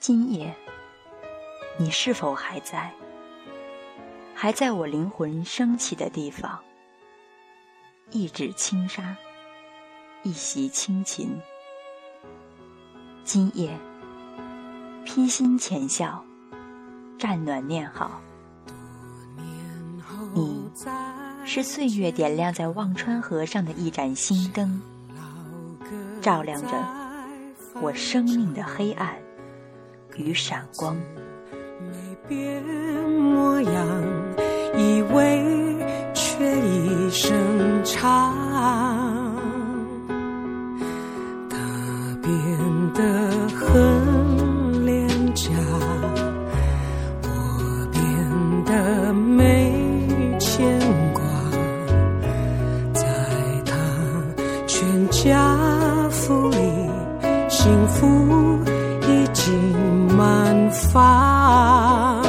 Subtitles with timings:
[0.00, 0.56] 今夜，
[1.76, 2.90] 你是否还在？
[4.34, 6.58] 还在我灵魂升起的地方？
[8.10, 9.14] 一指轻纱，
[10.22, 11.38] 一袭轻琴。
[13.24, 13.78] 今夜，
[15.04, 16.24] 披心浅笑，
[17.18, 18.22] 战暖念好。
[20.32, 20.70] 你
[21.44, 24.80] 是岁月点亮在忘川河上的一盏心灯，
[26.22, 26.70] 照亮着
[27.82, 29.14] 我生命的黑暗。
[30.20, 30.94] 与闪光，
[31.80, 31.96] 没
[32.28, 33.72] 变模样，
[34.76, 35.42] 以为
[36.12, 37.32] 却一声
[37.84, 38.34] 长。
[41.48, 41.56] 他
[42.22, 42.30] 变
[42.92, 43.02] 得
[43.48, 45.50] 很廉价，
[47.22, 47.28] 我
[47.90, 48.00] 变
[48.66, 50.78] 得没牵
[51.14, 51.22] 挂，
[52.92, 53.02] 在
[53.64, 53.74] 他
[54.66, 56.56] 全家福里，
[57.48, 58.29] 幸福。
[60.70, 62.19] 发。